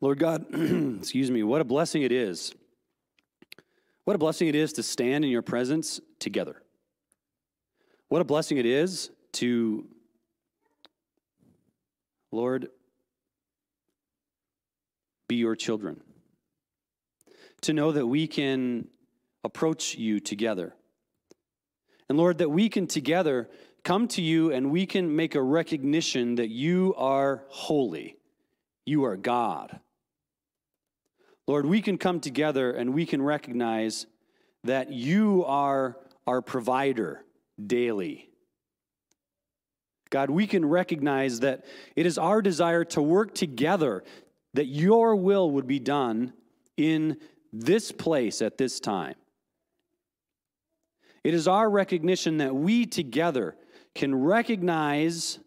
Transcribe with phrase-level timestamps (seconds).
[0.00, 2.54] Lord God, excuse me, what a blessing it is.
[4.04, 6.62] What a blessing it is to stand in your presence together.
[8.08, 9.86] What a blessing it is to,
[12.30, 12.68] Lord,
[15.28, 16.00] be your children.
[17.62, 18.88] To know that we can
[19.42, 20.74] approach you together.
[22.08, 23.48] And Lord, that we can together
[23.82, 28.18] come to you and we can make a recognition that you are holy,
[28.84, 29.80] you are God.
[31.46, 34.06] Lord, we can come together and we can recognize
[34.64, 35.96] that you are
[36.26, 37.24] our provider
[37.64, 38.28] daily.
[40.10, 41.64] God, we can recognize that
[41.94, 44.02] it is our desire to work together
[44.54, 46.32] that your will would be done
[46.76, 47.18] in
[47.52, 49.14] this place at this time.
[51.22, 53.56] It is our recognition that we together
[53.94, 55.38] can recognize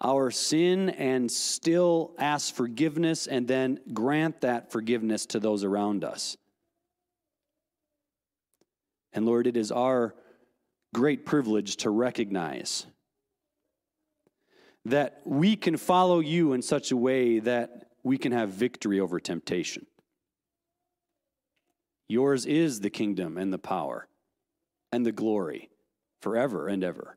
[0.00, 6.36] our sin and still ask forgiveness and then grant that forgiveness to those around us.
[9.12, 10.14] And Lord, it is our
[10.94, 12.86] great privilege to recognize
[14.86, 19.20] that we can follow you in such a way that we can have victory over
[19.20, 19.86] temptation.
[22.08, 24.08] Yours is the kingdom and the power
[24.90, 25.70] and the glory
[26.22, 27.16] forever and ever.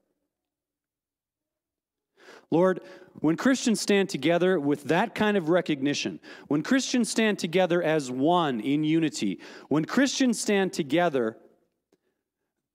[2.51, 2.81] Lord,
[3.19, 8.59] when Christians stand together with that kind of recognition, when Christians stand together as one
[8.59, 11.37] in unity, when Christians stand together,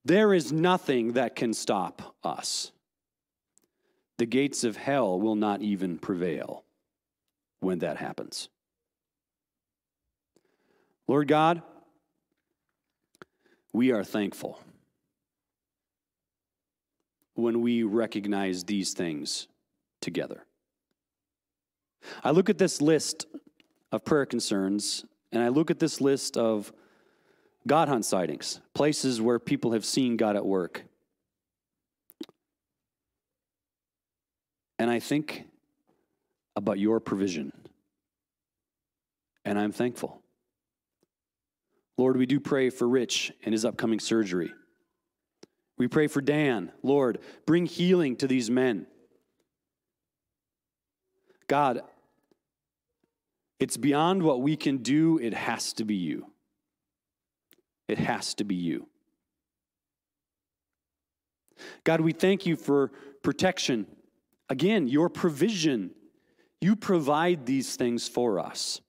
[0.05, 2.73] there is nothing that can stop us.
[4.17, 6.65] The gates of hell will not even prevail
[7.61, 8.49] when that happens.
[11.07, 11.63] Lord God,
[13.73, 14.61] we are thankful
[17.35, 19.47] when we recognize these things
[20.01, 20.45] together.
[22.23, 23.27] I look at this list
[23.93, 26.73] of prayer concerns and I look at this list of
[27.67, 30.85] God hunt sightings, places where people have seen God at work.
[34.79, 35.45] And I think
[36.57, 37.53] about your provision.
[39.45, 40.23] And I'm thankful.
[41.97, 44.53] Lord, we do pray for Rich and his upcoming surgery.
[45.77, 46.73] We pray for Dan.
[46.83, 48.87] Lord, bring healing to these men.
[51.49, 51.83] God,
[53.59, 55.19] it's beyond what we can do.
[55.19, 56.27] It has to be you.
[57.89, 58.87] It has to be you.
[61.83, 62.93] God, we thank you for
[63.23, 63.87] protection.
[64.49, 65.91] Again, your provision.
[66.61, 68.81] You provide these things for us.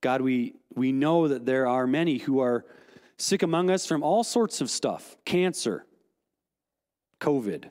[0.00, 2.64] God, we, we know that there are many who are
[3.18, 5.84] sick among us from all sorts of stuff cancer,
[7.20, 7.70] COVID.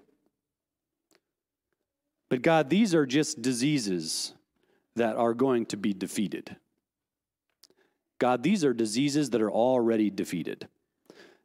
[2.30, 4.34] But God, these are just diseases
[4.96, 6.56] that are going to be defeated.
[8.20, 10.68] God, these are diseases that are already defeated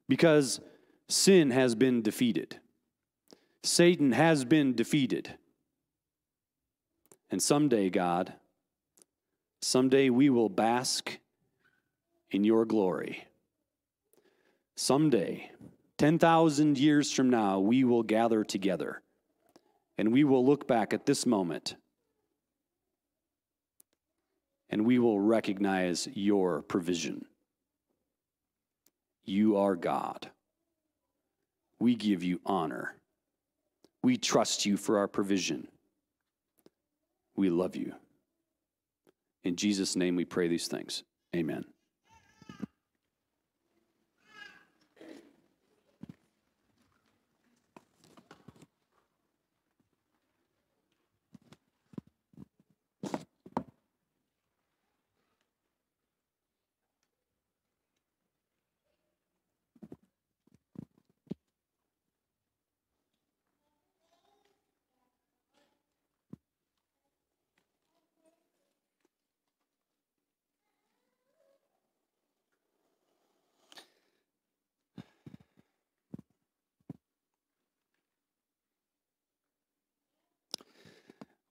[0.08, 0.60] because
[1.08, 2.58] sin has been defeated,
[3.62, 5.34] Satan has been defeated.
[7.32, 8.34] And someday, God,
[9.62, 11.18] Someday we will bask
[12.30, 13.24] in your glory.
[14.76, 15.50] Someday,
[15.98, 19.02] 10,000 years from now, we will gather together
[20.00, 21.76] and we will look back at this moment
[24.70, 27.26] and we will recognize your provision.
[29.26, 30.30] You are God.
[31.78, 32.94] We give you honor.
[34.02, 35.68] We trust you for our provision.
[37.36, 37.92] We love you.
[39.44, 41.02] In Jesus' name we pray these things.
[41.36, 41.66] Amen.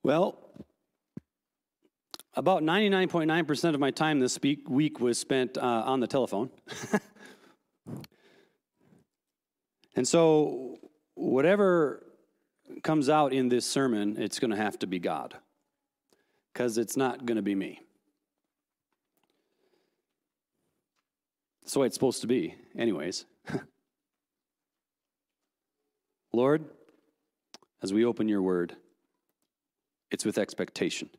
[0.10, 0.40] Well,
[2.34, 6.50] about 99.9% of my time this week was spent uh, on the telephone.
[9.96, 10.80] and so,
[11.14, 12.08] whatever
[12.82, 15.36] comes out in this sermon, it's going to have to be God,
[16.54, 17.80] because it's not going to be me.
[21.62, 23.26] That's the way it's supposed to be, anyways.
[26.34, 26.66] Lord,
[27.84, 28.76] as we open your word,
[30.12, 31.10] it's with expectation.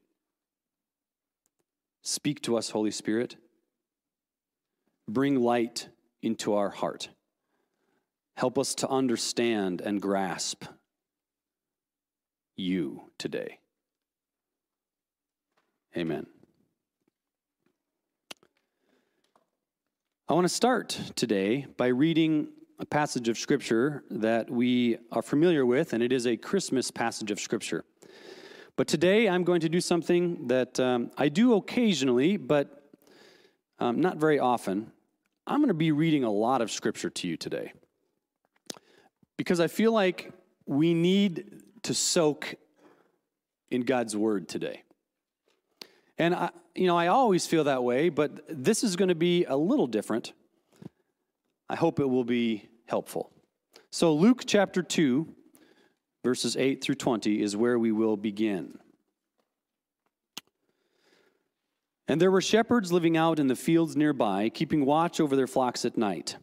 [2.03, 3.37] Speak to us, Holy Spirit.
[5.09, 5.89] Bring light
[6.23, 7.11] into our heart.
[8.35, 10.65] Help us to understand and grasp
[12.57, 13.59] you today.
[15.97, 16.27] Amen.
[20.29, 22.49] I want to start today by reading
[22.79, 27.31] a passage of Scripture that we are familiar with, and it is a Christmas passage
[27.31, 27.85] of Scripture.
[28.81, 32.83] But today I'm going to do something that um, I do occasionally, but
[33.79, 34.91] um, not very often.
[35.47, 37.75] I'm going to be reading a lot of Scripture to you today
[39.37, 40.33] because I feel like
[40.65, 42.55] we need to soak
[43.71, 44.83] in God's Word today.
[46.17, 49.45] And I, you know, I always feel that way, but this is going to be
[49.45, 50.33] a little different.
[51.69, 53.31] I hope it will be helpful.
[53.91, 55.29] So, Luke chapter 2,
[56.23, 58.79] verses 8 through 20 is where we will begin.
[62.09, 65.85] And there were shepherds living out in the fields nearby, keeping watch over their flocks
[65.85, 66.37] at night.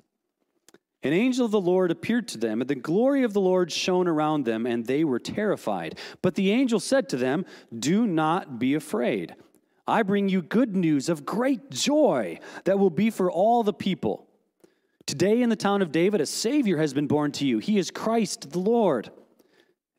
[1.03, 4.07] An angel of the Lord appeared to them, and the glory of the Lord shone
[4.07, 5.99] around them, and they were terrified.
[6.21, 7.45] But the angel said to them,
[7.77, 9.35] Do not be afraid.
[9.87, 14.27] I bring you good news of great joy that will be for all the people.
[15.05, 17.59] Today in the town of David, a Savior has been born to you.
[17.59, 19.09] He is Christ the Lord.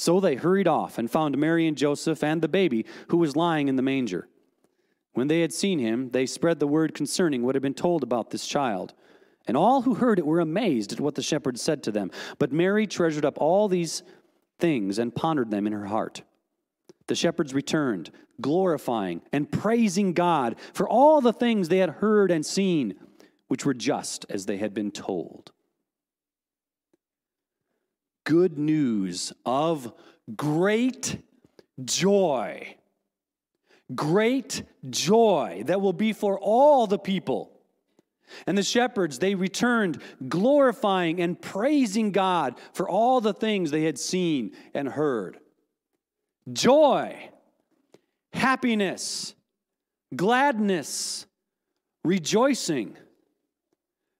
[0.00, 3.68] So they hurried off and found Mary and Joseph and the baby who was lying
[3.68, 4.28] in the manger.
[5.12, 8.30] When they had seen him, they spread the word concerning what had been told about
[8.30, 8.94] this child.
[9.46, 12.10] And all who heard it were amazed at what the shepherds said to them.
[12.38, 14.02] But Mary treasured up all these
[14.58, 16.22] things and pondered them in her heart.
[17.06, 18.10] The shepherds returned,
[18.40, 22.94] glorifying and praising God for all the things they had heard and seen,
[23.48, 25.52] which were just as they had been told.
[28.30, 29.92] Good news of
[30.36, 31.20] great
[31.84, 32.76] joy.
[33.92, 37.50] Great joy that will be for all the people.
[38.46, 43.98] And the shepherds, they returned glorifying and praising God for all the things they had
[43.98, 45.40] seen and heard.
[46.52, 47.30] Joy,
[48.32, 49.34] happiness,
[50.14, 51.26] gladness,
[52.04, 52.96] rejoicing,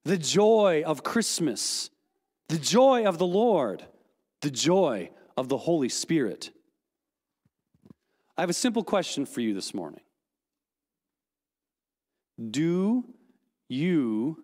[0.03, 1.89] the joy of Christmas,
[2.49, 3.85] the joy of the Lord,
[4.41, 6.51] the joy of the Holy Spirit.
[8.37, 10.01] I have a simple question for you this morning.
[12.49, 13.05] Do
[13.69, 14.43] you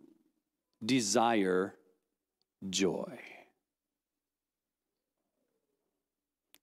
[0.86, 1.74] desire
[2.70, 3.20] joy?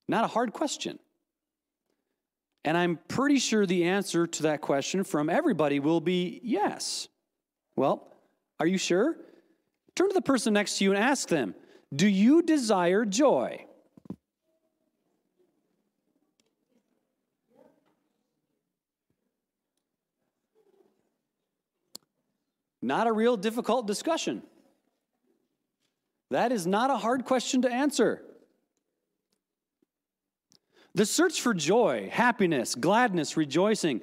[0.07, 0.99] Not a hard question.
[2.63, 7.07] And I'm pretty sure the answer to that question from everybody will be yes.
[7.75, 8.07] Well,
[8.59, 9.17] are you sure?
[9.93, 11.53] Turn to the person next to you and ask them,
[11.93, 13.65] Do you desire joy?
[22.81, 24.43] Not a real difficult discussion.
[26.29, 28.21] That is not a hard question to answer.
[30.93, 34.01] The search for joy, happiness, gladness, rejoicing.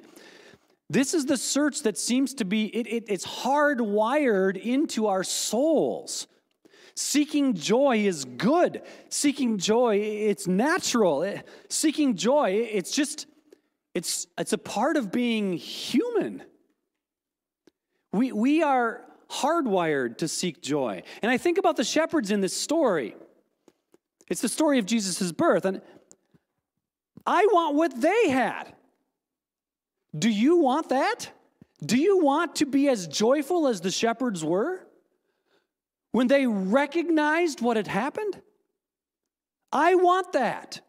[0.89, 6.27] This is the search that seems to be, it, it, it's hardwired into our souls.
[6.95, 8.83] Seeking joy is good.
[9.09, 11.23] Seeking joy, it's natural.
[11.23, 13.25] Eh, seeking joy, it's just,
[13.95, 16.43] it's, it's a part of being human.
[18.11, 21.01] We, we are hardwired to seek joy.
[21.23, 23.15] And I think about the shepherds in this story.
[24.29, 25.65] It's the story of Jesus' birth.
[25.65, 25.81] And
[27.25, 28.73] I want what they had.
[30.17, 31.31] Do you want that?
[31.83, 34.85] Do you want to be as joyful as the shepherds were
[36.13, 38.41] when they recognized what had happened?
[39.71, 40.79] I want that.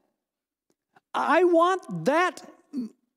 [1.13, 2.43] I want that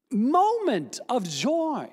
[0.09, 1.89] moment of joy.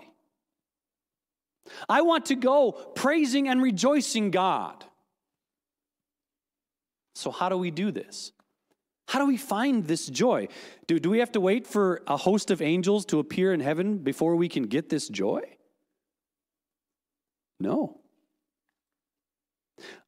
[1.89, 4.85] I want to go praising and rejoicing God.
[7.17, 8.33] So, how do we do this?
[9.09, 10.49] How do we find this joy?
[10.87, 13.99] Do, do we have to wait for a host of angels to appear in heaven
[13.99, 15.43] before we can get this joy?
[17.59, 18.01] No.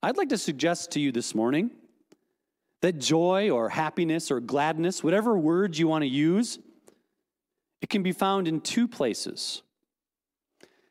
[0.03, 1.71] I'd like to suggest to you this morning
[2.83, 6.59] that joy or happiness or gladness, whatever words you want to use,
[7.81, 9.63] it can be found in two places.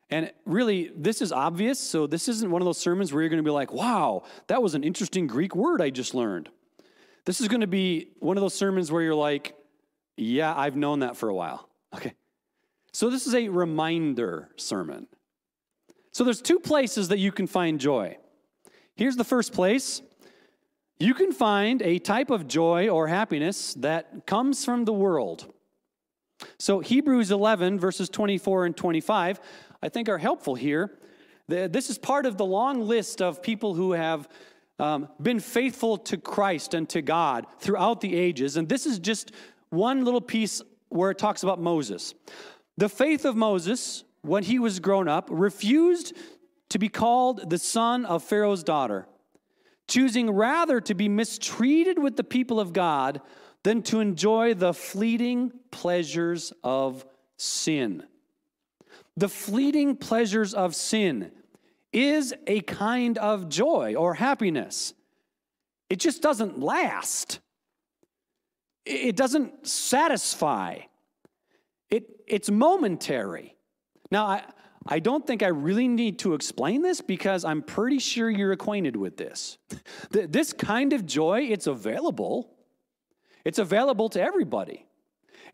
[0.09, 1.79] And really, this is obvious.
[1.79, 4.61] So, this isn't one of those sermons where you're going to be like, wow, that
[4.61, 6.49] was an interesting Greek word I just learned.
[7.25, 9.55] This is going to be one of those sermons where you're like,
[10.15, 11.67] yeah, I've known that for a while.
[11.93, 12.13] Okay.
[12.93, 15.07] So, this is a reminder sermon.
[16.11, 18.17] So, there's two places that you can find joy.
[18.95, 20.01] Here's the first place
[20.97, 25.51] you can find a type of joy or happiness that comes from the world.
[26.57, 29.39] So, Hebrews 11, verses 24 and 25,
[29.83, 30.97] I think are helpful here.
[31.47, 34.27] This is part of the long list of people who have
[34.79, 38.57] um, been faithful to Christ and to God throughout the ages.
[38.57, 39.31] And this is just
[39.69, 42.13] one little piece where it talks about Moses.
[42.77, 46.13] The faith of Moses, when he was grown up, refused
[46.69, 49.07] to be called the son of Pharaoh's daughter,
[49.87, 53.21] choosing rather to be mistreated with the people of God
[53.63, 57.05] than to enjoy the fleeting pleasures of
[57.37, 58.03] sin.
[59.17, 61.31] The fleeting pleasures of sin
[61.93, 64.93] is a kind of joy or happiness.
[65.89, 67.39] It just doesn't last.
[68.85, 70.79] It doesn't satisfy.
[71.89, 73.55] It, it's momentary.
[74.11, 74.43] Now, I,
[74.87, 78.95] I don't think I really need to explain this because I'm pretty sure you're acquainted
[78.95, 79.57] with this.
[80.11, 82.55] This kind of joy, it's available.
[83.43, 84.85] It's available to everybody.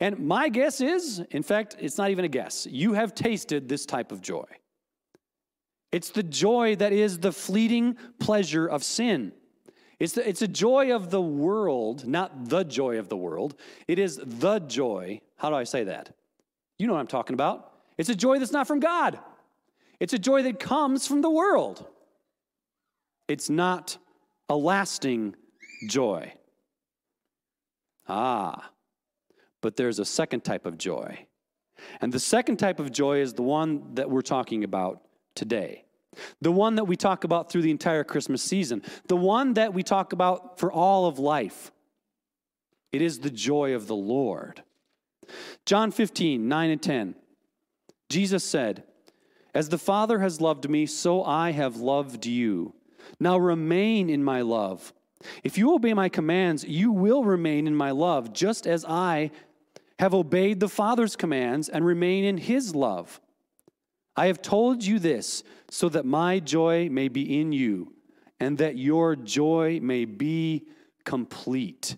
[0.01, 3.85] And my guess is, in fact, it's not even a guess, you have tasted this
[3.85, 4.45] type of joy.
[5.91, 9.33] It's the joy that is the fleeting pleasure of sin.
[9.99, 13.55] It's, the, it's a joy of the world, not the joy of the world.
[13.87, 15.21] It is the joy.
[15.37, 16.15] How do I say that?
[16.79, 17.70] You know what I'm talking about.
[18.01, 19.19] It's a joy that's not from God,
[19.99, 21.85] it's a joy that comes from the world.
[23.27, 23.99] It's not
[24.49, 25.35] a lasting
[25.87, 26.33] joy.
[28.09, 28.71] Ah,
[29.61, 31.27] but there's a second type of joy.
[32.01, 35.03] And the second type of joy is the one that we're talking about
[35.35, 35.85] today.
[36.41, 38.81] The one that we talk about through the entire Christmas season.
[39.09, 41.71] The one that we talk about for all of life.
[42.91, 44.63] It is the joy of the Lord.
[45.67, 47.15] John 15, 9 and 10.
[48.11, 48.83] Jesus said,
[49.55, 52.73] As the Father has loved me, so I have loved you.
[53.19, 54.93] Now remain in my love.
[55.43, 59.31] If you obey my commands, you will remain in my love, just as I
[59.99, 63.21] have obeyed the Father's commands and remain in his love.
[64.15, 67.93] I have told you this so that my joy may be in you
[68.39, 70.65] and that your joy may be
[71.05, 71.95] complete.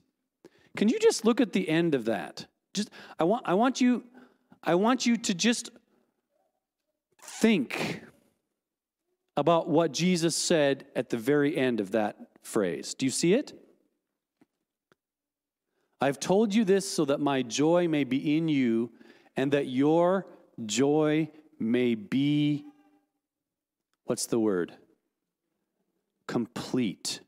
[0.78, 2.46] Can you just look at the end of that?
[2.74, 2.90] Just
[3.20, 4.04] I want I want you
[4.64, 5.70] I want you to just
[7.40, 8.02] think
[9.36, 12.94] about what Jesus said at the very end of that phrase.
[12.94, 13.54] Do you see it?
[16.00, 18.92] I've told you this so that my joy may be in you
[19.36, 20.28] and that your
[20.66, 22.66] joy may be,
[24.06, 24.74] what's the word?
[26.28, 27.22] Complete.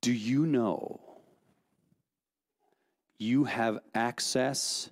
[0.00, 1.00] Do you know
[3.18, 4.90] you have access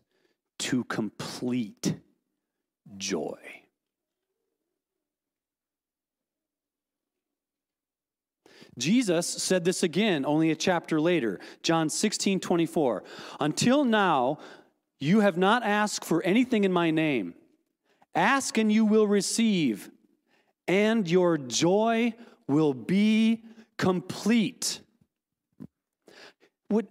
[0.62, 1.96] to complete
[2.96, 3.62] joy?
[8.78, 13.04] Jesus said this again only a chapter later, John 16 24.
[13.40, 14.38] Until now,
[14.98, 17.34] you have not asked for anything in my name.
[18.14, 19.90] Ask and you will receive,
[20.68, 22.14] and your joy
[22.46, 23.42] will be
[23.76, 24.80] complete.
[26.70, 26.86] Would,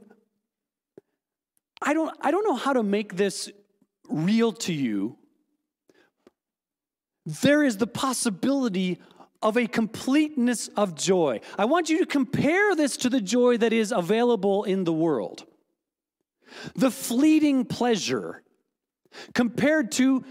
[1.82, 3.50] I, don't, I don't know how to make this
[4.12, 5.18] real to you.
[7.26, 9.00] There is the possibility
[9.42, 11.42] of a completeness of joy.
[11.58, 15.46] I want you to compare this to the joy that is available in the world
[16.76, 18.44] the fleeting pleasure
[19.34, 20.24] compared to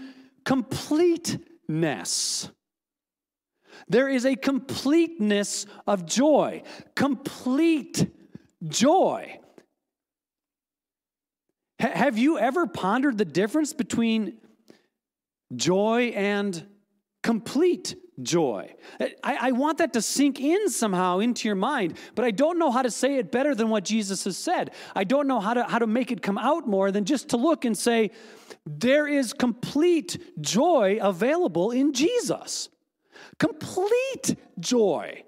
[0.45, 2.49] completeness.
[3.87, 6.63] There is a completeness of joy,
[6.95, 8.07] complete
[8.67, 9.39] joy.
[11.81, 14.37] Have you ever pondered the difference between
[15.55, 16.65] joy and
[17.23, 18.73] complete joy.
[18.99, 22.71] I, I, want that to sink in somehow into your mind, but I don't know
[22.71, 24.71] how to say it better than what Jesus has said.
[24.95, 27.37] I don't know how to, how to make it come out more than just to
[27.37, 28.11] look and say,
[28.65, 32.69] there is complete joy available in Jesus.
[33.39, 35.23] Complete joy.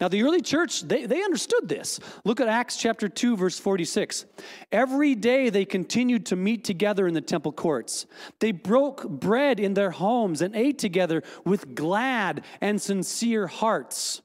[0.00, 2.00] Now, the early church, they, they understood this.
[2.24, 4.24] Look at Acts chapter 2, verse 46.
[4.72, 8.06] Every day they continued to meet together in the temple courts.
[8.38, 14.22] They broke bread in their homes and ate together with glad and sincere hearts.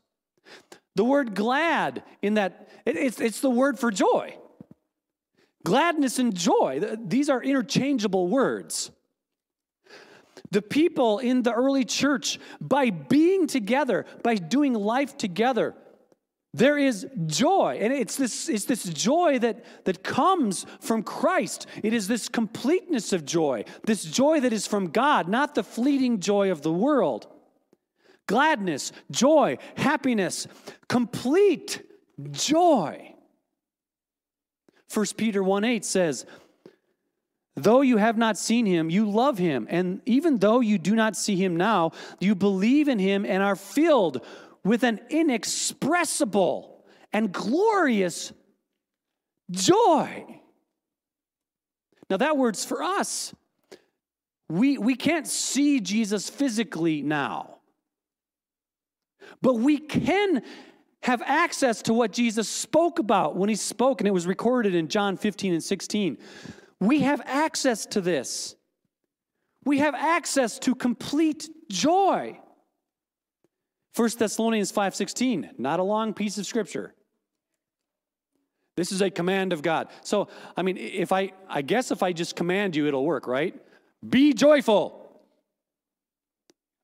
[0.95, 4.37] The word glad in that, it, it's, it's the word for joy.
[5.65, 8.91] Gladness and joy, these are interchangeable words.
[10.55, 15.75] The people in the early church, by being together, by doing life together,
[16.53, 17.79] there is joy.
[17.81, 21.67] And it's this, it's this joy that, that comes from Christ.
[21.83, 26.21] It is this completeness of joy, this joy that is from God, not the fleeting
[26.21, 27.27] joy of the world.
[28.25, 30.47] Gladness, joy, happiness,
[30.87, 31.81] complete
[32.31, 33.13] joy.
[34.93, 36.25] 1 Peter 1 8 says,
[37.55, 39.65] Though you have not seen him, you love him.
[39.69, 43.55] And even though you do not see him now, you believe in him and are
[43.55, 44.25] filled
[44.63, 46.83] with an inexpressible
[47.13, 48.33] and glorious
[49.51, 50.41] joy.
[52.09, 53.33] Now, that word's for us.
[54.49, 57.57] We, we can't see Jesus physically now,
[59.41, 60.43] but we can
[61.01, 64.87] have access to what Jesus spoke about when he spoke, and it was recorded in
[64.87, 66.17] John 15 and 16.
[66.79, 68.55] We have access to this.
[69.63, 72.39] We have access to complete joy.
[73.95, 76.93] 1 Thessalonians 5:16, not a long piece of scripture.
[78.75, 79.87] This is a command of God.
[80.01, 80.27] So,
[80.57, 83.55] I mean, if I I guess if I just command you it'll work, right?
[84.07, 85.01] Be joyful.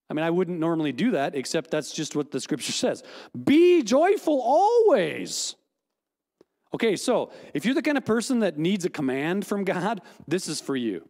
[0.10, 3.04] I mean, I wouldn't normally do that except that's just what the scripture says.
[3.46, 5.56] Be joyful always.
[6.74, 10.48] Okay, so if you're the kind of person that needs a command from God, this
[10.48, 11.08] is for you.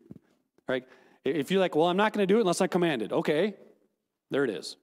[0.68, 0.84] Right?
[1.24, 3.12] If you're like, well, I'm not going to do it unless I command it.
[3.12, 3.56] Okay,
[4.32, 4.76] there it is.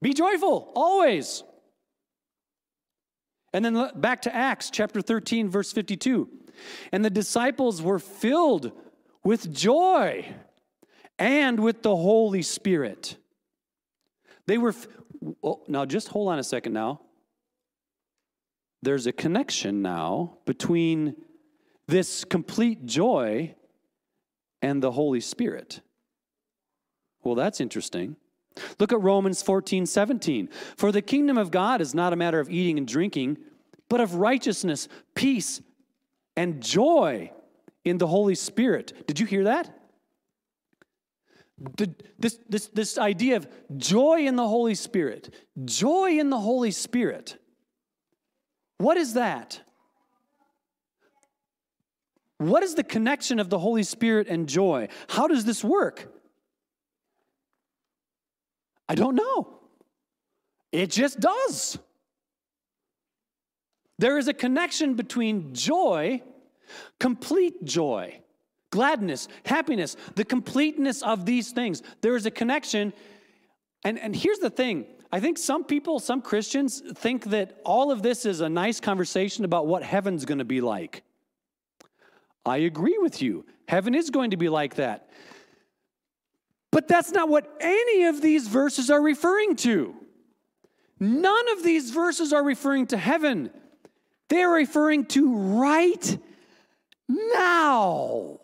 [0.00, 1.44] Be joyful always.
[3.52, 6.28] And then back to Acts chapter 13, verse 52.
[6.90, 8.72] And the disciples were filled
[9.22, 10.34] with joy
[11.18, 13.16] and with the Holy Spirit.
[14.46, 14.74] They were,
[15.44, 17.02] oh, now just hold on a second now
[18.82, 21.16] there's a connection now between
[21.86, 23.54] this complete joy
[24.60, 25.80] and the Holy Spirit.
[27.22, 28.16] Well, that's interesting.
[28.78, 30.48] Look at Romans 14, 17.
[30.76, 33.38] For the kingdom of God is not a matter of eating and drinking,
[33.88, 35.62] but of righteousness, peace,
[36.36, 37.30] and joy
[37.84, 39.06] in the Holy Spirit.
[39.06, 39.78] Did you hear that?
[42.18, 45.32] This, this, this idea of joy in the Holy Spirit,
[45.64, 47.36] joy in the Holy Spirit.
[48.82, 49.60] What is that?
[52.38, 54.88] What is the connection of the Holy Spirit and joy?
[55.08, 56.12] How does this work?
[58.88, 59.60] I don't know.
[60.72, 61.78] It just does.
[64.00, 66.20] There is a connection between joy,
[66.98, 68.20] complete joy,
[68.70, 71.84] gladness, happiness, the completeness of these things.
[72.00, 72.92] There is a connection.
[73.84, 78.02] And, and here's the thing I think some people, some Christians, think that all of
[78.02, 81.02] this is a nice conversation about what heaven's going to be like.
[82.46, 83.44] I agree with you.
[83.68, 85.10] Heaven is going to be like that.
[86.70, 89.94] But that's not what any of these verses are referring to.
[90.98, 93.50] None of these verses are referring to heaven.
[94.28, 96.18] They're referring to right
[97.08, 98.40] now.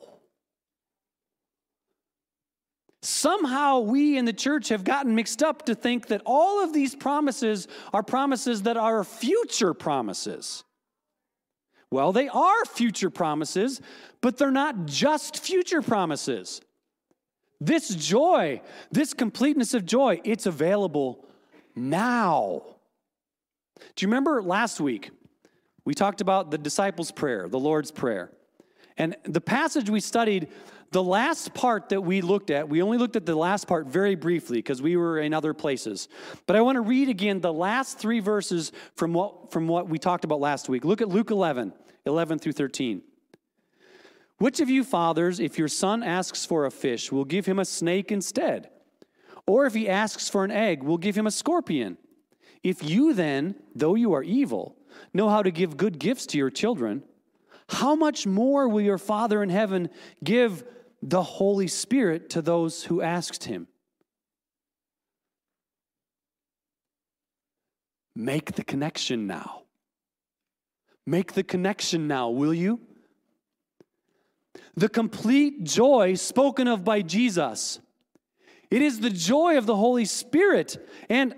[3.19, 6.95] Somehow we in the church have gotten mixed up to think that all of these
[6.95, 10.63] promises are promises that are future promises.
[11.91, 13.81] Well, they are future promises,
[14.21, 16.61] but they're not just future promises.
[17.61, 18.61] This joy,
[18.93, 21.27] this completeness of joy, it's available
[21.75, 22.63] now.
[23.97, 25.11] Do you remember last week
[25.85, 28.31] we talked about the disciples' prayer, the Lord's Prayer?
[28.97, 30.49] And the passage we studied
[30.91, 34.15] the last part that we looked at, we only looked at the last part very
[34.15, 36.09] briefly because we were in other places.
[36.47, 39.99] But I want to read again the last three verses from what, from what we
[39.99, 40.85] talked about last week.
[40.85, 41.75] Look at Luke 11,
[42.07, 43.03] 11 through 13.
[44.39, 47.65] Which of you fathers, if your son asks for a fish, will give him a
[47.65, 48.71] snake instead?
[49.47, 51.99] Or if he asks for an egg, will give him a scorpion?
[52.63, 54.77] If you then, though you are evil,
[55.13, 57.03] know how to give good gifts to your children,
[57.69, 59.91] how much more will your Father in heaven
[60.25, 60.65] give
[61.03, 63.69] the Holy Spirit to those who asked him.
[68.15, 69.63] Make the connection now.
[71.07, 72.81] Make the connection now, will you?
[74.75, 77.81] The complete joy spoken of by Jesus.
[78.71, 80.85] It is the joy of the Holy Spirit.
[81.09, 81.35] And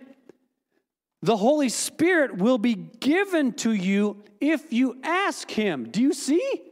[1.22, 5.90] the Holy Spirit will be given to you if you ask Him.
[5.90, 6.62] Do you see?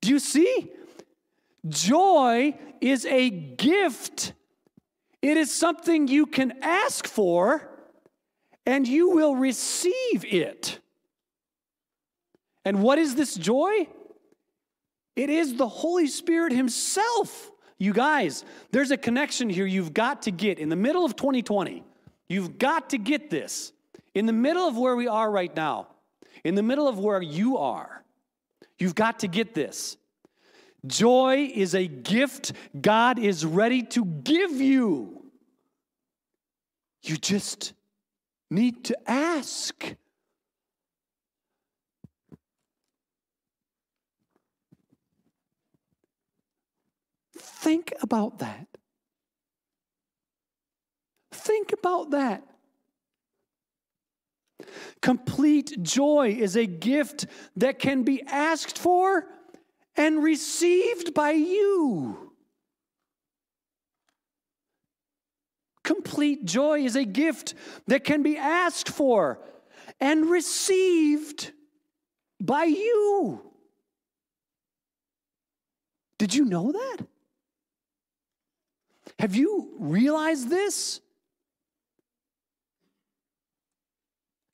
[0.00, 0.70] Do you see?
[1.68, 4.34] Joy is a gift,
[5.22, 7.70] it is something you can ask for,
[8.66, 10.80] and you will receive it.
[12.64, 13.88] And what is this joy?
[15.16, 17.50] It is the Holy Spirit Himself.
[17.78, 21.84] You guys, there's a connection here you've got to get in the middle of 2020.
[22.28, 23.72] You've got to get this.
[24.14, 25.88] In the middle of where we are right now,
[26.44, 28.04] in the middle of where you are,
[28.78, 29.96] you've got to get this.
[30.86, 35.24] Joy is a gift God is ready to give you.
[37.02, 37.72] You just
[38.50, 39.94] need to ask.
[47.38, 48.66] Think about that.
[51.32, 52.42] Think about that.
[55.02, 59.26] Complete joy is a gift that can be asked for
[59.96, 62.32] and received by you.
[65.82, 67.54] Complete joy is a gift
[67.86, 69.38] that can be asked for
[70.00, 71.52] and received
[72.40, 73.40] by you.
[76.18, 76.98] Did you know that?
[79.18, 81.00] Have you realized this?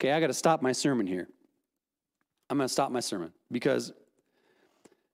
[0.01, 1.29] Okay, I got to stop my sermon here.
[2.49, 3.93] I'm going to stop my sermon because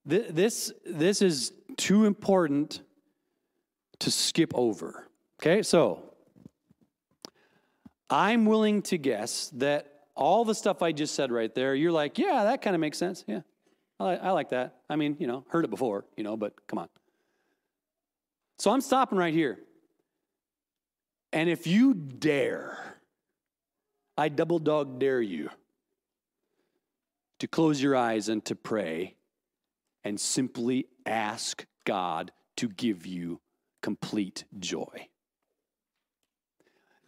[0.08, 2.82] th- this, this is too important
[4.00, 5.08] to skip over.
[5.40, 6.02] Okay, so
[8.08, 12.18] I'm willing to guess that all the stuff I just said right there, you're like,
[12.18, 13.24] yeah, that kind of makes sense.
[13.26, 13.40] Yeah,
[14.00, 14.76] I, I like that.
[14.88, 16.88] I mean, you know, heard it before, you know, but come on.
[18.58, 19.58] So I'm stopping right here.
[21.32, 22.78] And if you dare,
[24.16, 25.50] I double dog dare you
[27.40, 29.15] to close your eyes and to pray
[30.06, 33.40] and simply ask God to give you
[33.82, 35.08] complete joy.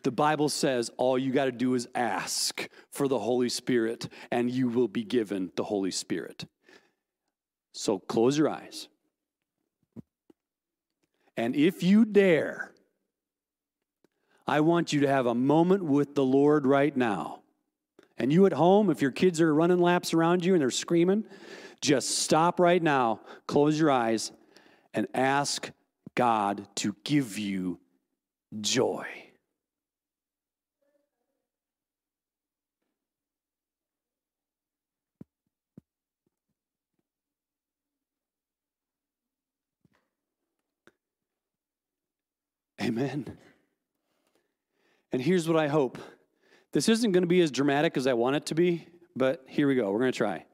[0.03, 4.51] The Bible says all you got to do is ask for the Holy Spirit and
[4.51, 6.45] you will be given the Holy Spirit.
[7.73, 8.89] So close your eyes.
[11.37, 12.73] And if you dare,
[14.45, 17.43] I want you to have a moment with the Lord right now.
[18.17, 21.23] And you at home, if your kids are running laps around you and they're screaming,
[21.81, 24.33] just stop right now, close your eyes,
[24.95, 25.71] and ask
[26.15, 27.79] God to give you
[28.61, 29.07] joy.
[42.81, 43.37] Amen.
[45.13, 45.99] And here's what I hope
[46.73, 48.87] this isn't going to be as dramatic as I want it to be,
[49.17, 49.91] but here we go.
[49.91, 50.45] We're going to try.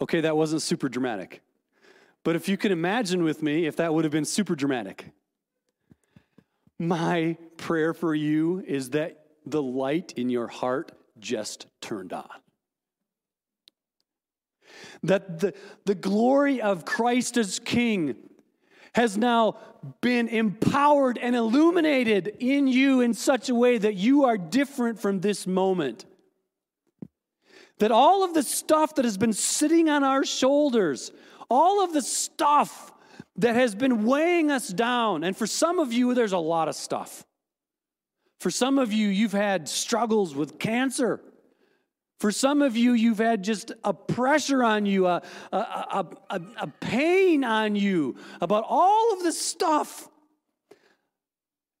[0.00, 1.42] Okay, that wasn't super dramatic.
[2.24, 5.06] But if you can imagine with me, if that would have been super dramatic,
[6.78, 12.28] my prayer for you is that the light in your heart just turned on
[15.02, 18.16] that the, the glory of Christ as King
[18.94, 19.56] has now
[20.00, 25.20] been empowered and illuminated in you in such a way that you are different from
[25.20, 26.04] this moment.
[27.80, 31.12] That all of the stuff that has been sitting on our shoulders,
[31.50, 32.92] all of the stuff
[33.36, 36.74] that has been weighing us down, and for some of you, there's a lot of
[36.74, 37.24] stuff.
[38.38, 41.20] For some of you, you've had struggles with cancer.
[42.18, 45.56] For some of you, you've had just a pressure on you, a, a,
[46.28, 50.06] a, a, pain on you about all of this stuff.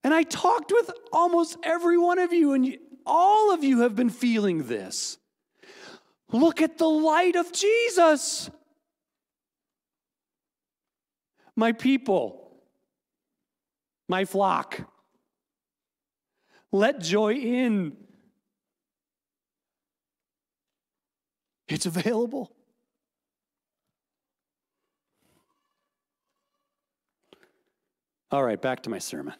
[0.02, 4.08] And I talked with almost every one of you, and all of you have been
[4.08, 5.18] feeling this.
[6.32, 8.50] Look at the light of Jesus.
[11.56, 12.52] My people,
[14.08, 14.80] my flock,
[16.72, 17.96] let joy in
[21.70, 22.50] It's available.
[28.32, 29.34] All right, back to my sermon.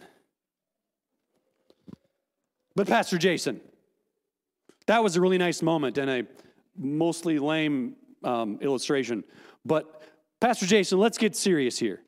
[2.77, 3.61] But, Pastor Jason,
[4.87, 6.27] that was a really nice moment and a
[6.81, 9.25] mostly lame um, illustration.
[9.65, 10.03] But,
[10.41, 12.01] Pastor Jason, let's get serious here.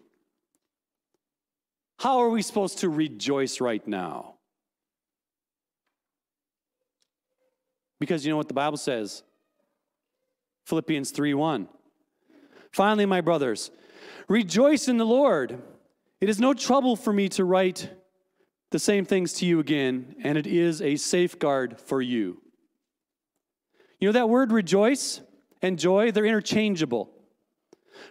[1.99, 4.35] How are we supposed to rejoice right now?
[8.01, 9.23] Because you know what the Bible says
[10.67, 11.69] Philippians 3 1.
[12.73, 13.71] Finally, my brothers,
[14.27, 15.63] rejoice in the Lord.
[16.21, 17.91] It is no trouble for me to write
[18.71, 22.42] the same things to you again, and it is a safeguard for you.
[24.03, 25.21] You know that word rejoice
[25.63, 27.09] and joy, they're interchangeable.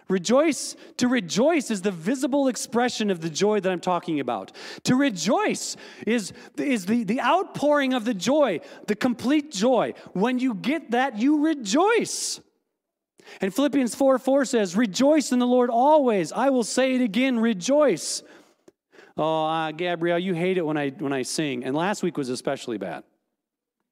[0.08, 4.52] Rejoice, to rejoice is the visible expression of the joy that I'm talking about.
[4.84, 5.76] To rejoice
[6.06, 9.92] is, is the, the outpouring of the joy, the complete joy.
[10.14, 12.40] When you get that, you rejoice.
[13.42, 16.32] And Philippians 4 4 says, Rejoice in the Lord always.
[16.32, 18.22] I will say it again, rejoice.
[19.18, 21.64] Oh, uh, Gabrielle, you hate it when I, when I sing.
[21.64, 23.04] And last week was especially bad.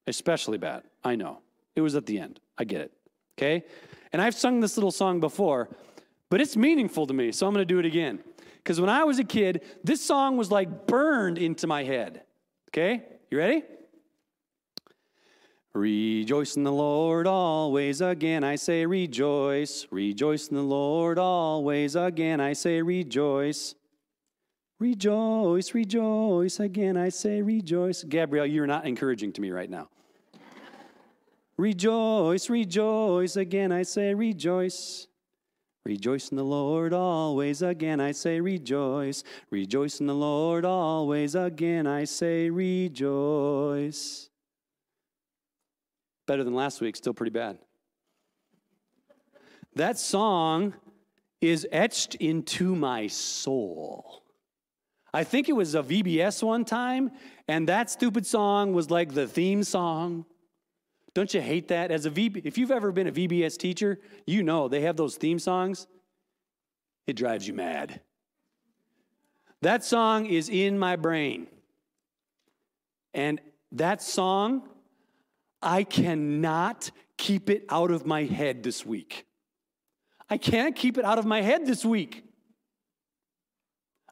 [0.06, 0.84] Especially bad.
[1.04, 1.40] I know.
[1.76, 2.40] It was at the end.
[2.59, 2.92] I get it.
[3.38, 3.64] Okay?
[4.12, 5.68] And I've sung this little song before,
[6.28, 8.20] but it's meaningful to me, so I'm going to do it again.
[8.56, 12.22] Because when I was a kid, this song was like burned into my head.
[12.68, 13.02] Okay?
[13.30, 13.62] You ready?
[15.72, 19.87] Rejoice in the Lord always again, I say rejoice.
[19.90, 23.76] Rejoice in the Lord always again, I say rejoice.
[24.80, 28.02] Rejoice, rejoice again, I say rejoice.
[28.02, 29.88] Gabrielle, you're not encouraging to me right now.
[31.61, 35.07] Rejoice, rejoice again, I say rejoice.
[35.85, 39.25] Rejoice in the Lord always again, I say rejoice.
[39.51, 44.29] Rejoice in the Lord always again, I say rejoice.
[46.27, 47.59] Better than last week, still pretty bad.
[49.75, 50.75] That song
[51.40, 54.23] is etched into my soul.
[55.12, 57.11] I think it was a VBS one time,
[57.49, 60.25] and that stupid song was like the theme song.
[61.14, 61.90] Don't you hate that?
[61.90, 65.16] As a VB, if you've ever been a VBS teacher, you know they have those
[65.16, 65.87] theme songs.
[67.07, 68.01] It drives you mad.
[69.62, 71.46] That song is in my brain.
[73.12, 73.40] And
[73.73, 74.68] that song,
[75.61, 79.27] I cannot keep it out of my head this week.
[80.29, 82.25] I can't keep it out of my head this week.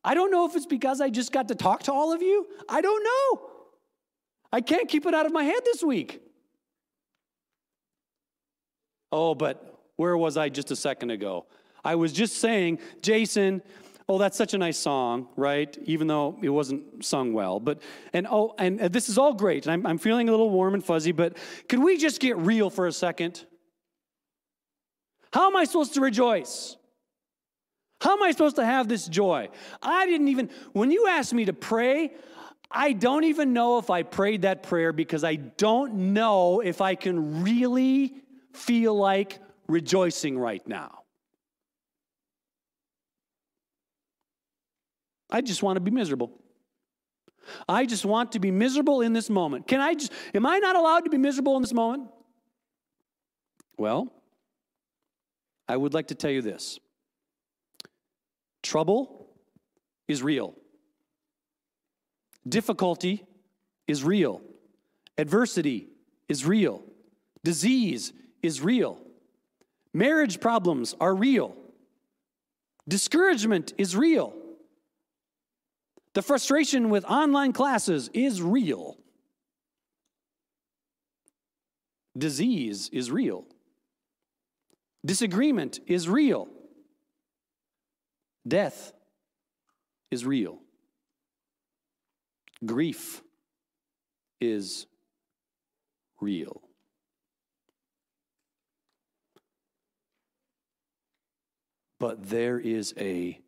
[0.05, 2.47] I don't know if it's because I just got to talk to all of you.
[2.69, 3.51] I don't know.
[4.53, 6.23] I can't keep it out of my head this week.
[9.11, 11.47] Oh, but where was I just a second ago?
[11.85, 13.63] I was just saying, Jason,
[14.09, 15.77] oh, that's such a nice song, right?
[15.85, 17.61] Even though it wasn't sung well.
[17.61, 19.67] But, and oh, and this is all great.
[19.67, 21.37] And I'm, I'm feeling a little warm and fuzzy, but
[21.69, 23.45] could we just get real for a second?
[25.33, 26.77] How am I supposed to rejoice?
[28.01, 29.49] How am I supposed to have this joy?
[29.83, 32.13] I didn't even, when you asked me to pray,
[32.71, 36.95] I don't even know if I prayed that prayer because I don't know if I
[36.95, 38.15] can really
[38.59, 41.01] feel like rejoicing right now.
[45.31, 46.33] I just want to be miserable.
[47.69, 49.67] I just want to be miserable in this moment.
[49.67, 52.09] Can I just, am I not allowed to be miserable in this moment?
[53.77, 54.13] Well,
[55.67, 56.79] I would like to tell you this
[58.63, 59.29] trouble
[60.09, 60.55] is real,
[62.47, 63.25] difficulty
[63.87, 64.43] is real,
[65.17, 65.89] adversity
[66.29, 66.83] is real,
[67.45, 68.13] disease
[68.49, 68.99] is real.
[69.93, 71.55] Marriage problems are real.
[72.89, 74.33] Discouragement is real.
[76.15, 78.97] The frustration with online classes is real.
[82.17, 83.45] Disease is real.
[85.05, 86.49] Disagreement is real.
[88.47, 88.95] Death
[90.11, 90.59] is real.
[92.65, 93.23] Grief
[94.41, 94.87] is
[96.19, 96.63] real.
[101.99, 103.41] But there is a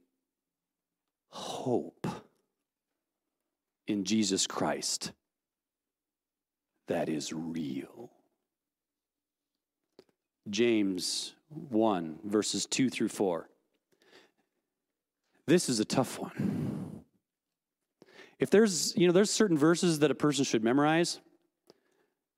[1.29, 2.07] hope
[3.87, 5.13] in Jesus Christ
[6.89, 8.11] that is real.
[10.49, 13.49] James 1, verses 2 through 4.
[15.47, 17.03] This is a tough one.
[18.39, 21.21] If there's, you know, there's certain verses that a person should memorize,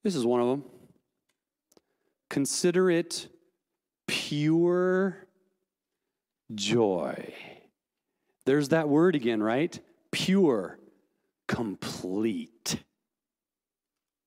[0.02, 0.64] this is one of them.
[2.28, 3.28] Consider it
[4.06, 5.28] pure
[6.54, 7.34] joy.
[8.44, 9.78] There's that word again, right?
[10.10, 10.78] Pure,
[11.48, 12.76] complete.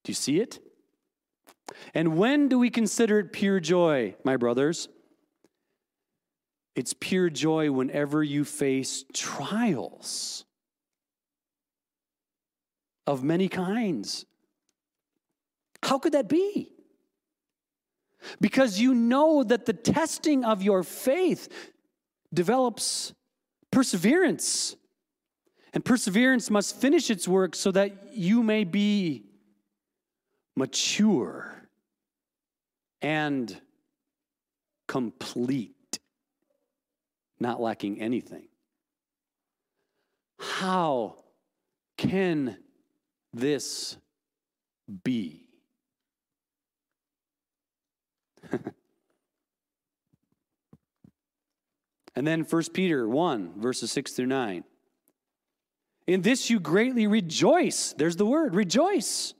[0.03, 0.59] Do you see it?
[1.93, 4.87] And when do we consider it pure joy, my brothers?
[6.75, 10.45] It's pure joy whenever you face trials
[13.07, 14.25] of many kinds.
[15.81, 16.71] How could that be?
[18.41, 21.47] Because you know that the testing of your faith
[22.35, 23.13] develops
[23.71, 24.75] perseverance.
[25.73, 29.25] And perseverance must finish its work so that you may be
[30.55, 31.67] mature
[33.01, 33.59] and
[34.87, 35.99] complete,
[37.39, 38.47] not lacking anything.
[40.39, 41.15] How
[41.97, 42.57] can
[43.33, 43.97] this
[45.03, 45.41] be?
[52.15, 54.63] And then 1 Peter 1, verses 6 through 9.
[56.07, 57.93] In this you greatly rejoice.
[57.97, 59.33] There's the word, rejoice.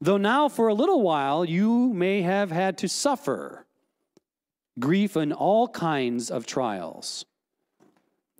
[0.00, 3.66] Though now for a little while you may have had to suffer
[4.78, 7.24] grief and all kinds of trials.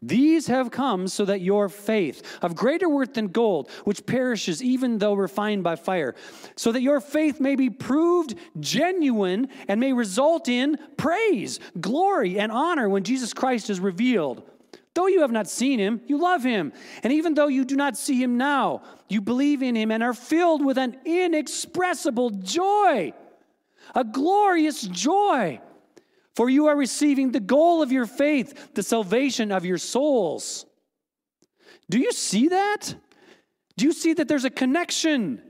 [0.01, 4.99] These have come so that your faith, of greater worth than gold, which perishes even
[4.99, 6.15] though refined by fire,
[6.55, 12.53] so that your faith may be proved genuine and may result in praise, glory, and
[12.53, 14.49] honor when Jesus Christ is revealed.
[14.95, 16.73] Though you have not seen him, you love him.
[17.03, 20.15] And even though you do not see him now, you believe in him and are
[20.15, 23.13] filled with an inexpressible joy,
[23.95, 25.61] a glorious joy
[26.39, 30.67] for you are receiving the goal of your faith, the salvation of your souls.
[31.91, 32.95] Do you see that?
[33.77, 35.43] Do you see that there's a connection?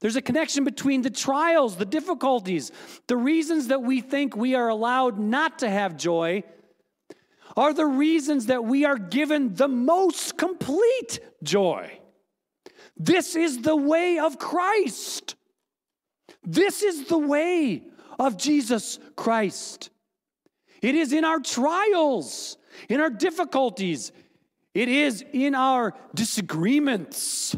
[0.00, 2.72] There's a connection between the trials, the difficulties,
[3.06, 6.42] the reasons that we think we are allowed not to have joy
[7.56, 11.96] are the reasons that we are given the most complete joy.
[12.96, 15.36] This is the way of Christ.
[16.42, 17.84] This is the way
[18.18, 19.90] of Jesus Christ.
[20.82, 24.12] It is in our trials, in our difficulties,
[24.74, 27.56] it is in our disagreements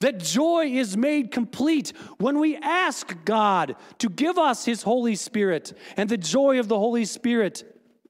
[0.00, 5.76] that joy is made complete when we ask God to give us His Holy Spirit.
[5.96, 7.64] And the joy of the Holy Spirit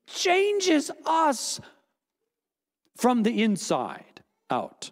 [0.07, 1.61] changes us
[2.97, 4.91] from the inside out.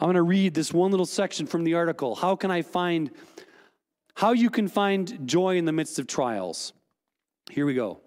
[0.00, 2.14] I'm going to read this one little section from the article.
[2.14, 3.10] How can I find
[4.14, 6.72] how you can find joy in the midst of trials.
[7.50, 8.00] Here we go.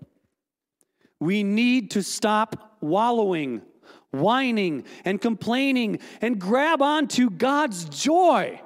[1.19, 3.61] We need to stop wallowing,
[4.11, 8.61] whining, and complaining and grab onto God's joy.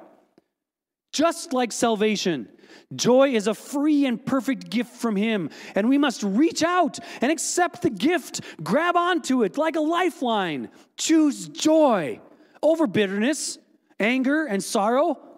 [1.13, 2.47] Just like salvation,
[2.95, 7.31] joy is a free and perfect gift from Him, and we must reach out and
[7.31, 10.69] accept the gift, grab onto it like a lifeline.
[10.97, 12.21] Choose joy
[12.61, 13.57] over bitterness,
[13.99, 15.30] anger, and sorrow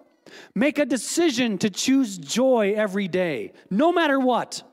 [0.56, 4.64] Make a decision to choose joy every day, no matter what.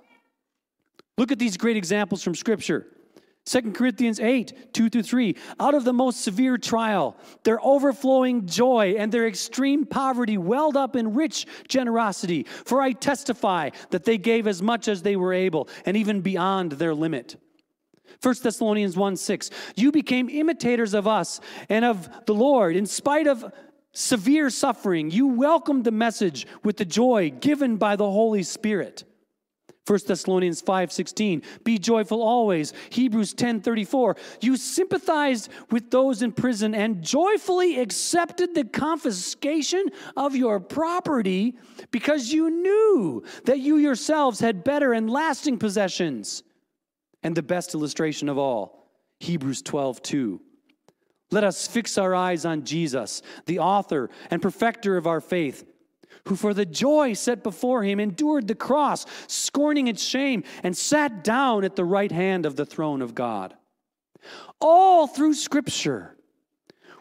[1.19, 2.87] Look at these great examples from Scripture.
[3.47, 5.37] 2 Corinthians 8, 2 through 3.
[5.59, 10.95] Out of the most severe trial, their overflowing joy and their extreme poverty welled up
[10.95, 12.45] in rich generosity.
[12.65, 16.73] For I testify that they gave as much as they were able, and even beyond
[16.73, 17.37] their limit.
[18.23, 19.51] 1 Thessalonians 1 6.
[19.77, 23.53] You became imitators of us and of the Lord, in spite of
[23.93, 29.05] severe suffering, you welcomed the message with the joy given by the Holy Spirit.
[29.87, 32.73] 1 Thessalonians 5:16 Be joyful always.
[32.91, 40.61] Hebrews 10:34 You sympathized with those in prison and joyfully accepted the confiscation of your
[40.61, 41.59] property
[41.91, 46.45] because you knew that you yourselves had better and lasting possessions.
[47.23, 50.41] And the best illustration of all, Hebrews 12:2
[51.31, 55.65] let us fix our eyes on Jesus, the author and perfecter of our faith,
[56.27, 61.23] who for the joy set before him endured the cross, scorning its shame, and sat
[61.23, 63.55] down at the right hand of the throne of God.
[64.61, 66.17] All through Scripture,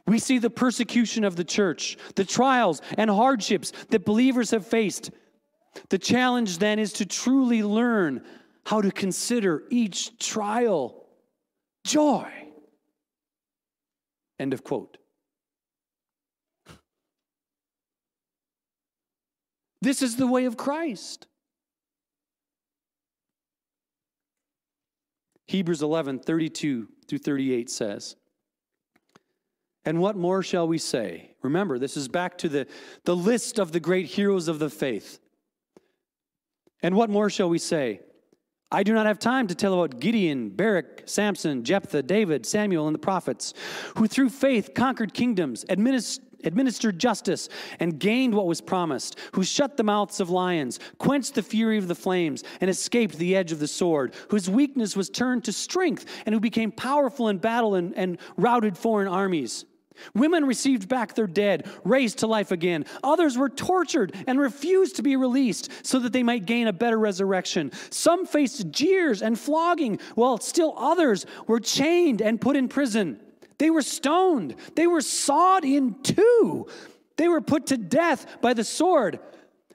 [0.08, 5.12] we see the persecution of the church, the trials and hardships that believers have faced.
[5.90, 8.24] The challenge then is to truly learn
[8.66, 11.06] how to consider each trial
[11.86, 12.28] joy.
[14.40, 14.98] End of quote.
[19.82, 21.28] This is the way of Christ.
[25.48, 28.16] Hebrews 11, 32 through 38 says,
[29.84, 31.32] And what more shall we say?
[31.42, 32.68] Remember, this is back to the,
[33.06, 35.20] the list of the great heroes of the faith.
[36.84, 38.02] And what more shall we say?
[38.72, 42.94] I do not have time to tell about Gideon, Barak, Samson, Jephthah, David, Samuel, and
[42.94, 43.56] the prophets,
[43.96, 49.84] who through faith conquered kingdoms, administered justice, and gained what was promised, who shut the
[49.84, 53.68] mouths of lions, quenched the fury of the flames, and escaped the edge of the
[53.68, 58.20] sword, whose weakness was turned to strength, and who became powerful in battle and, and
[58.38, 59.66] routed foreign armies.
[60.14, 62.86] Women received back their dead, raised to life again.
[63.04, 66.98] Others were tortured and refused to be released so that they might gain a better
[66.98, 67.72] resurrection.
[67.90, 73.20] Some faced jeers and flogging, while still others were chained and put in prison.
[73.58, 76.68] They were stoned, they were sawed in two,
[77.18, 79.20] they were put to death by the sword.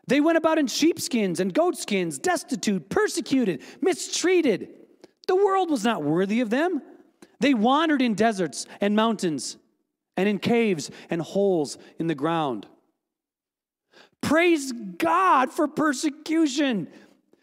[0.06, 4.68] They went about in sheepskins and goatskins, destitute, persecuted, mistreated.
[5.26, 6.82] The world was not worthy of them.
[7.40, 9.56] They wandered in deserts and mountains
[10.16, 12.66] and in caves and holes in the ground.
[14.20, 16.88] Praise God for persecution.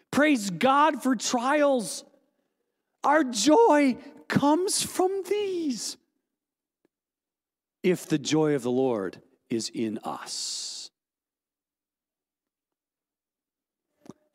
[0.09, 2.03] Praise God for trials.
[3.03, 3.97] Our joy
[4.27, 5.97] comes from these.
[7.83, 10.91] If the joy of the Lord is in us.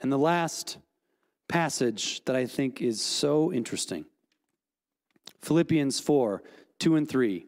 [0.01, 0.79] And the last
[1.49, 4.05] passage that I think is so interesting
[5.43, 6.43] Philippians 4
[6.79, 7.47] 2 and 3.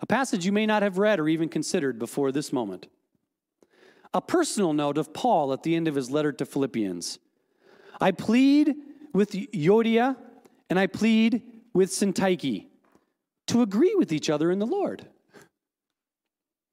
[0.00, 2.86] A passage you may not have read or even considered before this moment.
[4.12, 7.18] A personal note of Paul at the end of his letter to Philippians.
[8.00, 8.74] I plead
[9.12, 10.16] with Euodia
[10.70, 12.66] and I plead with Syntyche
[13.46, 15.06] to agree with each other in the Lord.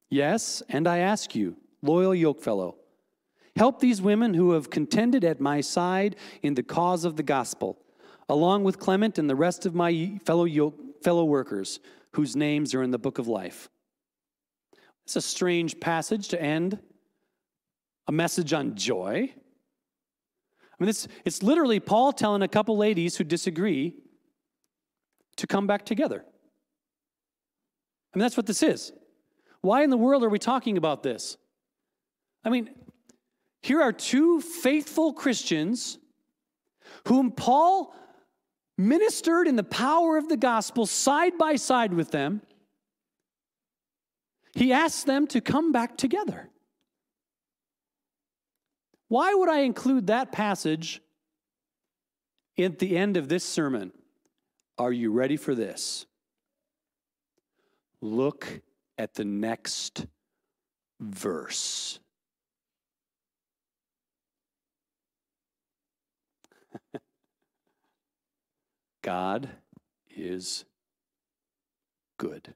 [0.10, 2.76] Yes, and I ask you, loyal yokefellow,
[3.56, 7.80] help these women who have contended at my side in the cause of the gospel,
[8.30, 11.80] along with Clement and the rest of my fellow yoke, fellow workers
[12.14, 13.70] whose names are in the book of life.
[15.06, 16.80] It's a strange passage to end
[18.08, 19.32] a message on joy.
[19.34, 23.96] I mean, it's, it's literally Paul telling a couple ladies who disagree
[25.38, 26.26] to come back together.
[28.14, 28.92] I mean, that's what this is.
[29.62, 31.38] Why in the world are we talking about this?
[32.44, 32.70] I mean,
[33.62, 36.00] here are two faithful Christians
[37.08, 37.94] whom Paul
[38.82, 42.42] ministered in the power of the gospel side by side with them.
[44.54, 46.50] He asks them to come back together.
[49.08, 51.02] Why would I include that passage
[52.58, 53.92] at the end of this sermon?
[54.78, 56.06] Are you ready for this?
[58.02, 58.62] Look
[58.98, 60.06] at the next
[61.00, 62.00] verse.
[69.02, 69.50] God
[70.16, 70.66] is
[72.18, 72.54] good.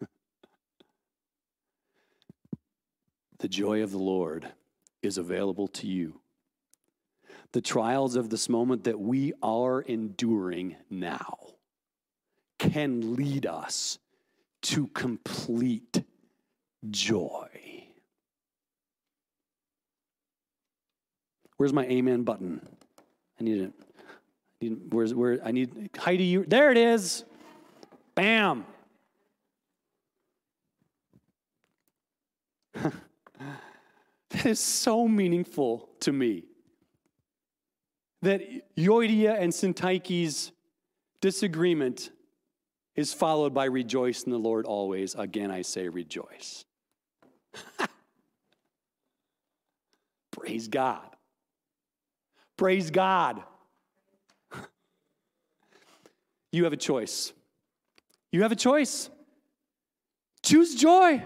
[3.38, 4.46] the joy of the Lord
[5.02, 6.20] is available to you.
[7.52, 11.36] The trials of this moment that we are enduring now
[12.58, 13.98] can lead us
[14.62, 16.02] to complete
[16.90, 17.48] joy.
[21.56, 22.66] Where's my amen button?
[23.38, 23.72] I need it.
[24.60, 27.24] Where's where I need Heidi you there it is.
[28.14, 28.66] Bam.
[32.74, 32.92] that
[34.44, 36.44] is so meaningful to me.
[38.22, 38.42] That
[38.76, 40.52] Euodia and Syntyche's
[41.22, 42.10] disagreement
[42.96, 45.14] is followed by rejoice in the Lord always.
[45.14, 46.66] Again, I say rejoice.
[50.30, 51.16] Praise God.
[52.58, 53.42] Praise God.
[56.52, 57.32] You have a choice.
[58.32, 59.10] You have a choice.
[60.42, 61.22] Choose joy.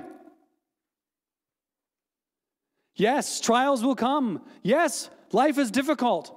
[2.96, 4.42] Yes, trials will come.
[4.62, 6.34] Yes, life is difficult.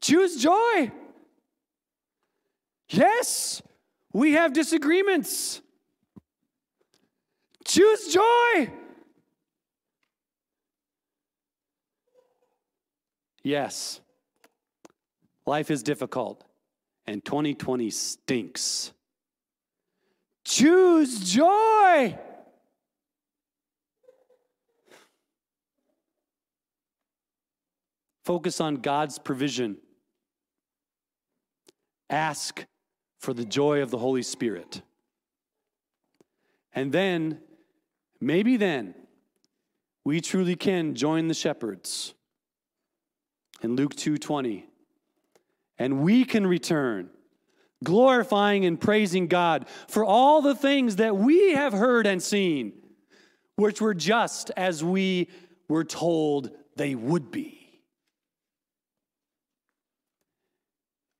[0.00, 0.92] Choose joy.
[2.88, 3.62] Yes,
[4.12, 5.60] we have disagreements.
[7.64, 8.70] Choose joy.
[13.42, 14.00] Yes,
[15.46, 16.44] life is difficult
[17.06, 18.92] and 2020 stinks.
[20.44, 22.18] Choose joy.
[28.24, 29.76] Focus on God's provision.
[32.08, 32.64] Ask
[33.18, 34.82] for the joy of the Holy Spirit.
[36.72, 37.40] And then,
[38.20, 38.94] maybe then,
[40.04, 42.14] we truly can join the shepherds
[43.62, 44.66] in Luke 2:20.
[45.78, 47.10] And we can return
[47.84, 52.72] glorifying and praising God for all the things that we have heard and seen,
[53.56, 55.28] which were just as we
[55.68, 57.60] were told they would be.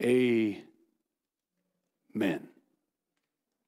[0.03, 0.63] Amen.